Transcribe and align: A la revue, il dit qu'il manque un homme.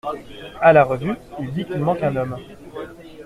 A 0.61 0.73
la 0.73 0.83
revue, 0.83 1.13
il 1.41 1.51
dit 1.53 1.63
qu'il 1.63 1.77
manque 1.77 2.01
un 2.01 2.15
homme. 2.15 2.35